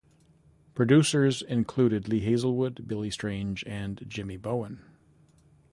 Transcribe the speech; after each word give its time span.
Producers 0.73 1.43
included 1.43 2.07
Lee 2.07 2.21
Hazlewood, 2.21 2.87
Billy 2.87 3.11
Strange 3.11 3.63
and 3.67 4.03
Jimmy 4.07 4.35
Bowen. 4.35 4.83